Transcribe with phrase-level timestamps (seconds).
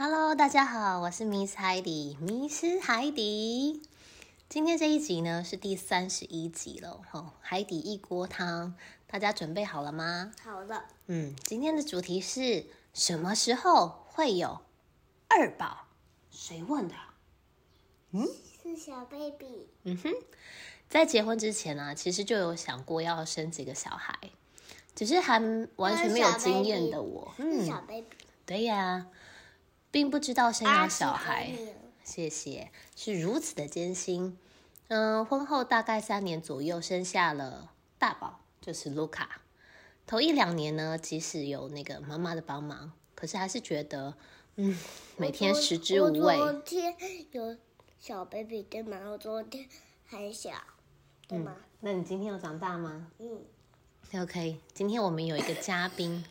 [0.00, 3.82] Hello，大家好，我是 Miss 海底，迷失海底。
[4.48, 8.76] 今天这一集呢是第三十一集了，吼，海底一锅汤，
[9.08, 10.30] 大家准备好了吗？
[10.44, 10.84] 好了。
[11.08, 14.60] 嗯，今天的主题是什么时候会有
[15.26, 15.88] 二宝？
[16.30, 16.94] 谁问的？
[18.12, 18.24] 嗯，
[18.62, 19.66] 是小 baby。
[19.82, 20.14] 嗯哼，
[20.88, 24.16] 在结婚之前呢、啊，其实就有想过要生几个小孩，
[24.94, 25.40] 只是还
[25.74, 28.06] 完全没有经验的我，嗯，小 baby。
[28.46, 29.08] 对呀。
[29.90, 31.52] 并不知道生养小孩，
[32.04, 34.38] 谢谢，是如此的艰辛。
[34.88, 39.42] 嗯，婚后大概三年左右，生下了大宝，就是卢卡。
[40.06, 44.14] 头一两年呢，即使有那个妈妈的帮忙，可是还是觉得，
[44.56, 44.78] 嗯，
[45.16, 46.36] 每天食之无味。
[46.36, 46.94] 昨天
[47.32, 47.56] 有
[47.98, 48.98] 小 baby 对吗？
[49.10, 49.68] 我昨天
[50.06, 50.50] 还小，
[51.26, 51.54] 对吗？
[51.58, 53.08] 嗯，那你今天有长大吗？
[53.18, 53.42] 嗯。
[54.14, 56.24] OK，今天我们有一个嘉宾。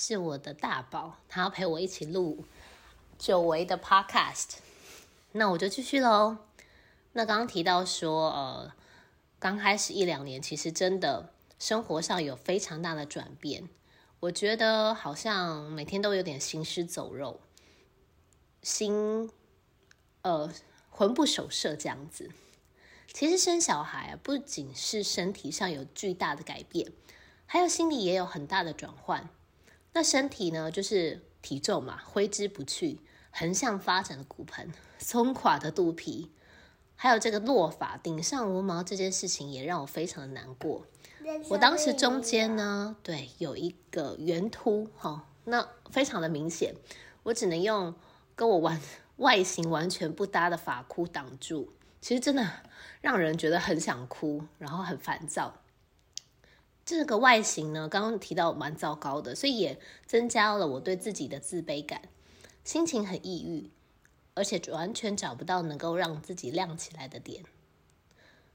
[0.00, 2.44] 是我的大宝，他要陪我一起录
[3.18, 4.58] 久违的 podcast，
[5.32, 6.36] 那我就继续喽。
[7.14, 8.72] 那刚刚提到说，呃，
[9.40, 13.68] 刚开始一两年，其实真的生活上有非常大的转变，
[14.20, 17.40] 我觉得好像每天都有点行尸走肉，
[18.62, 19.28] 心
[20.22, 20.48] 呃
[20.90, 22.30] 魂不守舍这样子。
[23.12, 26.92] 其实生小孩，不仅是身体上有巨大的改变，
[27.46, 29.28] 还有心理也有很大的转换。
[29.92, 33.00] 那身体呢，就是体重嘛，挥之不去，
[33.30, 36.30] 横向发展的骨盆，松垮的肚皮，
[36.94, 40.86] 还有这个落发顶上无毛这件事情，也让我非常的难过。
[41.48, 46.74] 我当时中间呢，对，有一个圆秃，哈，那非常的明显，
[47.24, 47.94] 我只能用
[48.34, 48.80] 跟我完
[49.16, 52.48] 外形完全不搭的发箍挡住，其实真的
[53.00, 55.60] 让人觉得很想哭，然后很烦躁。
[56.88, 62.00] 这个外形呢，刚刚提到蛮糟糕的，所以也增加了我对自己的自卑感，
[62.64, 63.70] 心情很抑郁，
[64.32, 67.44] 而且完全找不到能够让自己亮起来的点。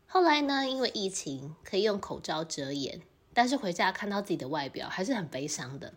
[0.07, 3.01] 后来呢，因为疫情可以用口罩遮掩，
[3.35, 5.93] 但是回家看到自己的外表还是很悲伤的。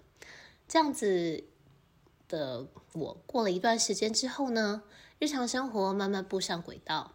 [0.68, 1.42] 这样子
[2.28, 4.82] 的我过了一段时间之后呢，
[5.18, 7.14] 日常生活慢慢步上轨道，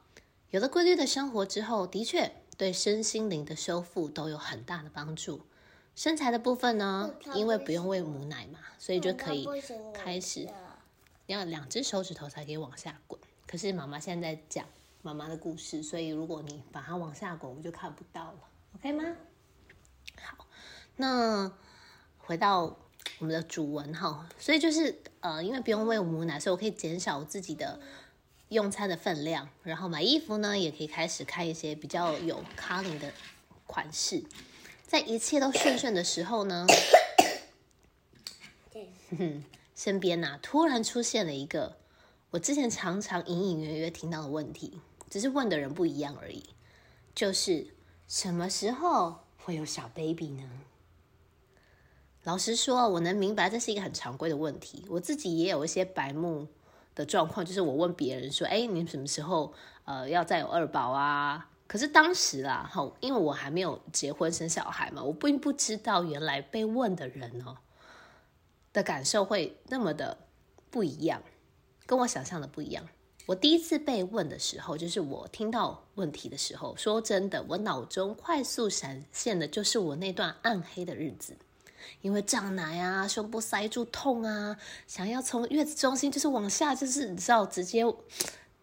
[0.49, 2.40] 有了规律的生活之后，的确。
[2.61, 5.41] 对身心灵的修复都有很大的帮助。
[5.95, 9.47] 身材的部分呢，因为不用喂母奶嘛，所以就可以
[9.91, 10.47] 开始
[11.25, 13.19] 要两只手指头才可以往下滚。
[13.47, 14.65] 可是妈妈现在在讲
[15.01, 18.39] 妈妈的故事，所以如果你把它往下滚，我就看不到了
[18.75, 19.05] ，OK 吗？
[20.21, 20.45] 好，
[20.97, 21.51] 那
[22.19, 22.77] 回到
[23.17, 27.79] 我们的主文哈，所以就是呃，因为不用喂母奶，所以我可以减少我自己的。
[28.51, 33.13] 用餐的分量，然后买衣服呢，也可以开始看一些比较有 coloring 的
[33.65, 34.25] 款式。
[34.85, 36.67] 在一切都顺顺的时候呢，
[39.73, 41.77] 身边呐突然出现了一个
[42.31, 46.43] 我之前常常隐隐约约听到的问题，只是问的人不一样而已。
[47.15, 47.67] 就是
[48.09, 50.43] 什么时候会有小 baby 呢？
[52.25, 56.49] 老实说，我能明白这是一个很常规的问题，我自己也有一些白目。
[56.95, 59.53] 的状况就是，我问别人说：“哎，你什么时候
[59.85, 67.57] 呃要再有二宝啊？”可是当时啦，哈，因为我还没有结婚生小孩嘛，我并不知道原来被问的人哦
[68.73, 70.17] 的感受会那么的
[70.69, 71.21] 不一样，
[71.85, 72.85] 跟我想象的不一样。
[73.27, 81.37] 我第一次被问的时候，就是我听到问题的时候，说真的，我脑中快速闪现的就是我那段暗黑的日子。
[82.01, 87.83] 因为胀奶啊，胸部塞住痛啊，想要从月子中心就是往下，就是你知道直接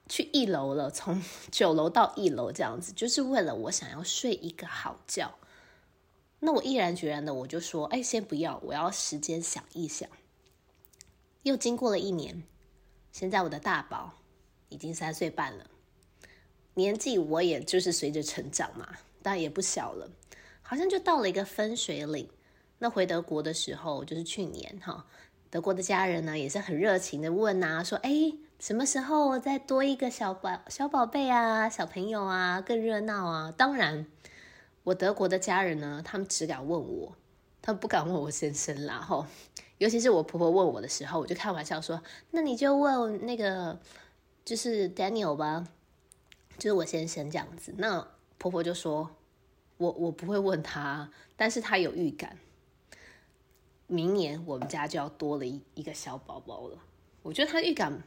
[0.08, 5.34] 去一楼了，从九楼到一楼这样子，就是为了我想要睡一个好觉。
[6.40, 10.08] 那我毅然决然的我就说，哎，先不要，我要时间想一想。
[11.42, 12.42] 又经过了一年，
[13.10, 14.12] 现在我的大宝
[14.68, 15.66] 已经三岁半了，
[16.74, 20.10] 年纪我也就是随着成长嘛，但也不小了，
[20.62, 22.28] 好像就到了一个分水岭。
[22.78, 25.04] 那回德国的时候，就是去年哈，
[25.50, 33.52] 德国的家人呢也是很热情的问啊，说哎，什么时候再多一个小宝小宝贝啊，小朋友啊，更热闹啊？
[33.56, 34.06] 当然，
[34.84, 37.16] 我德国的家人呢，他们只敢问我，
[37.60, 39.26] 他们不敢问我先生啦哈。
[39.78, 43.78] 尤其是我婆婆问我的时候，我就开玩笑说，那你就问那个
[44.44, 45.66] 就是 Daniel 吧，
[46.58, 47.74] 就是我先生这样子。
[47.76, 48.06] 那
[48.38, 49.10] 婆婆就说，
[49.76, 52.36] 我我不会问他，但是他有预感。
[53.88, 56.78] 明年我们家就要多了一一个小宝宝了，
[57.22, 58.00] 我觉得他预感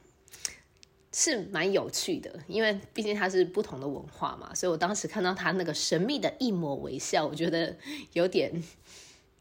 [1.12, 7.75] 是蛮有趣的，因为毕竟他是不同的文化嘛，所以我当时看到他那个神秘的一抹微笑，我觉得
[8.13, 8.63] 有点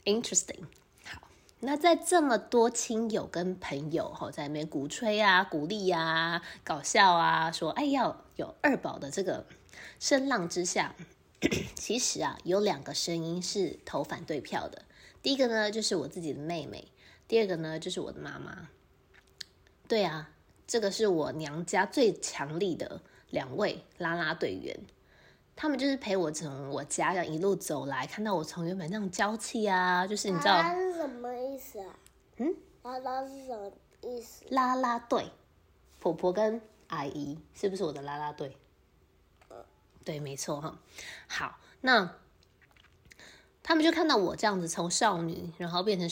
[0.05, 0.65] interesting。
[1.05, 1.29] 好，
[1.61, 9.47] 那在这么多亲友跟朋友哈在那边鼓吹啊、鼓励啊、搞笑啊，说哎要有二宝的这个
[10.01, 10.97] 声浪之下，
[11.75, 14.83] 其实啊有两个声音是投反对票的。
[15.23, 16.89] 第一个呢就是我自己的妹妹，
[17.27, 18.69] 第二个呢就是我的妈妈。
[19.89, 20.31] 对啊，
[20.67, 23.01] 这个是我娘家最强力的
[23.31, 24.79] 两位拉拉队员。
[25.57, 31.99] 他们就是陪我从我家这样一路走来，看到我从原本那种娇气啊，就是你知道啦啦是什么意思啊？
[32.39, 33.71] 嗯，拉拉是什么
[34.01, 34.45] 意思？
[34.49, 35.27] 拉拉队，
[35.99, 38.57] 婆婆跟阿姨是不是我的拉拉队？
[40.05, 40.79] 对，没错哈。
[41.27, 42.17] 好，那
[43.63, 46.09] 他们就看到我这样子从少女，然后变成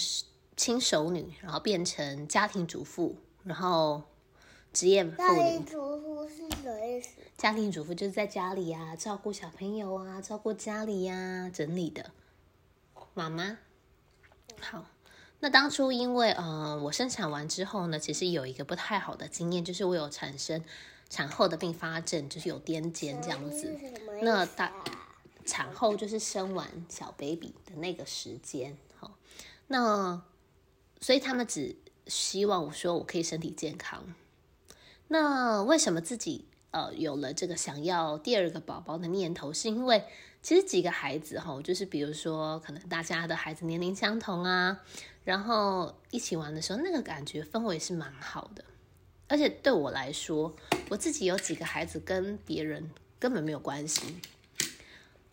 [0.56, 4.02] 轻熟女，然后变成家庭主妇，然后
[4.72, 5.16] 职业妇女。
[5.16, 7.10] 家庭主妇是什么意思？
[7.36, 12.10] 家庭主妇就是在家里啊，照顾小朋友啊，照顾家里呀、啊，整理的
[13.14, 13.58] 妈妈。
[14.60, 14.84] 好，
[15.40, 20.64] 那当初因为呃，我生产完之后呢，其实有一个不太好的经验，就是我有产生
[21.10, 23.74] 产后的并发症，就是有癫痫这样子。
[24.22, 24.72] 那大
[25.44, 29.16] 产后就是生完小 baby 的那个时间，好，
[29.66, 30.22] 那
[31.00, 31.76] 所以他们只
[32.06, 34.14] 希望我说我可以身体健康。
[35.08, 36.44] 那为什么自己？
[36.70, 40.04] 呃，有了这个想要第二个宝宝的念头，是因为
[40.42, 44.78] 其实几个孩子哈，就是比如说可能大家的孩子年龄相同啊，
[45.24, 48.62] 然后一起玩的时候，那个感觉氛围是蛮好的。
[49.28, 50.56] 而且对我来说，
[50.88, 54.16] 我自己有几个孩子跟别人根本没有关系。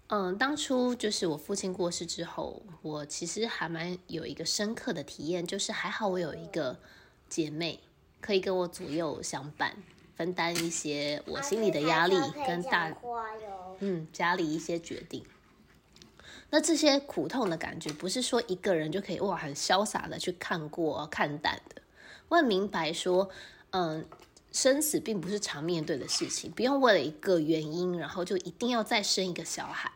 [0.08, 6.78] 嗯，当初就是我父亲过世之后，我其实还蛮有一个深刻的体验，就是还好我有一个
[7.28, 7.80] 姐妹
[8.22, 9.76] 可以跟我左右相伴。
[10.16, 12.16] 分担一些我心里的压力，
[12.48, 12.96] 跟大
[13.80, 15.22] 嗯家里一些决定。
[16.50, 21.82] 那这些苦痛的感觉，不是说一个人就可以哇很潇洒的去看过看淡的。
[22.30, 23.30] 我很明白说，
[23.78, 24.06] 嗯，
[24.54, 29.92] 生死并不是常面对的事情，不用为了一个原因，然后就一定要再生一个小孩。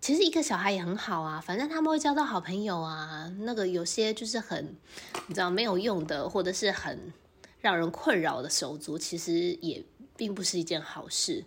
[0.00, 3.32] 其实一个小孩也很好啊，反正他们会交到好朋友啊。
[3.40, 4.74] 那个有些就是很
[5.28, 7.12] 你知道没有用的，或者是很。
[7.60, 9.82] 让人困扰的手足，其实也
[10.18, 11.46] 并不是一件好事。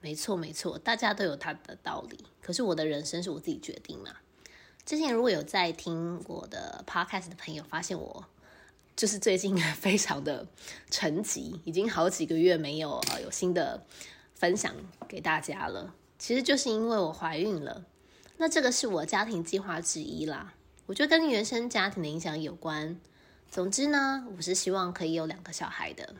[0.00, 2.18] 没错，没错，大家都有他的道理。
[2.42, 4.10] 可是我的人生是我自己决定嘛。
[4.84, 8.24] 之前如果有在听我的 podcast 的朋友，发现我
[8.96, 10.46] 就是最近 非常的
[10.90, 13.84] 沉寂，已经好几个月没有呃有新的
[14.34, 14.74] 分享
[15.08, 15.94] 给大家了。
[16.18, 17.84] 其实就是因为我怀孕了。
[18.36, 20.54] 那这个是我家庭计划之一啦。
[20.86, 23.00] 我觉得跟原生家庭的影响有关。
[23.50, 26.14] 总之呢，我是希望可以有两个小孩的。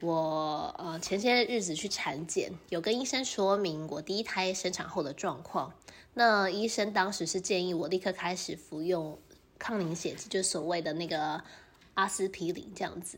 [0.00, 5.72] 我呃前些日子去产检，有跟医生说明我第一胎生产后的状况。
[6.14, 9.18] 那医生当时是建议我立刻开始服用
[9.62, 11.40] 抗凝血剂，就是所谓的那个
[11.94, 13.16] 阿司匹林这样子。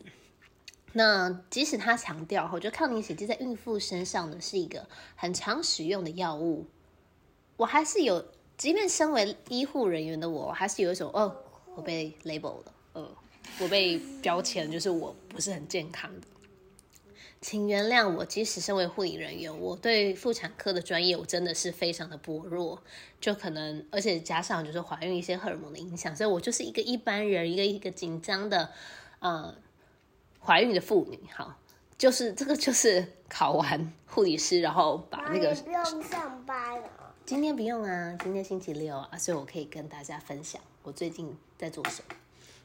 [0.92, 4.86] 那即使他强调，我觉得抗凝血剂在孕妇身上呢是一个
[5.16, 6.66] 很常使用的药物，
[7.56, 8.22] 我还是有，
[8.58, 11.34] 即便身为医护人员的我，我还是有一种哦，
[11.74, 12.74] 我被 label 了。
[12.92, 13.16] 呃，
[13.60, 16.26] 我被标签就是我不是很健康的，
[17.44, 18.24] 请原谅我。
[18.24, 22.82] 即使身为护理人员，我对妇产科的专业我真的是非常的薄弱，
[23.20, 28.70] 就可能而且加上就是怀孕一些荷尔蒙的影响，所以我就是一个一般人，一个一个紧张的
[29.18, 29.54] 呃
[30.40, 31.20] 怀孕的妇女。
[31.34, 31.58] 好，
[31.98, 36.88] 就是这个就是考完护理师，然后把那个不用上班了。
[37.26, 42.16] 今天不用啊，今天星期六啊，所以我可以跟大家分享我最近在做什么。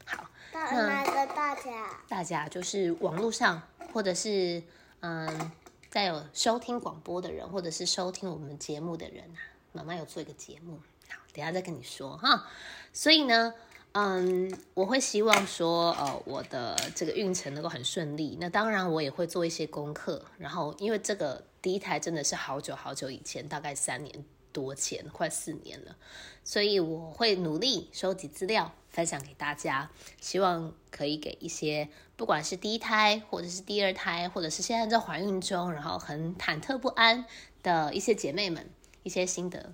[0.06, 2.00] 好，那个大家？
[2.08, 4.62] 大家就是网络上，或者是
[5.00, 5.50] 嗯，
[5.90, 9.38] 在有收听广播的人，或者是收听我们节目的人啊。
[9.72, 12.48] 妈妈有做一个节目，好，等下再跟你说哈。
[12.92, 13.54] 所以呢，
[13.92, 18.36] 嗯，我会希望说，呃，我的这个运程能够很顺利。
[18.40, 20.24] 那当然，我也会做一些功课。
[20.38, 25.96] 然后，因为这个第一胎真的是好久好久以前，大概三年多前，快四年了，
[26.44, 28.72] 所以我会努力收集资料。
[28.90, 29.88] 分享给大家，
[30.20, 37.24] 希望可以给一些不管是第一胎，或者是第二胎，或者是现在在怀孕中，然后很忐忑不安
[37.62, 38.68] 的一些姐妹们
[39.04, 39.72] 一些心得。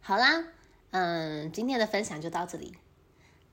[0.00, 0.44] 好啦，
[0.92, 2.72] 嗯，今天的分享就到这里，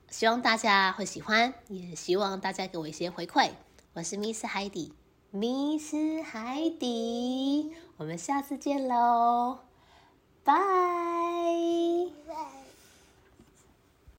[0.08, 3.50] 希望大家会喜欢，也希望大家给我一些回馈。
[3.92, 4.94] 我是 Miss 海底
[5.30, 9.67] ，Miss 海底，我们下次见喽，
[10.48, 11.07] 拜。